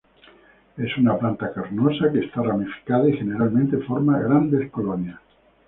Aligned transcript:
Es 0.77 0.97
una 0.97 1.15
planta 1.19 1.53
carnosa 1.53 2.11
que 2.11 2.21
están 2.21 2.45
ramificada 2.45 3.07
y 3.07 3.17
generalmente 3.17 3.77
forman 3.77 4.23
grandes 4.23 4.71
colonias. 4.71 5.19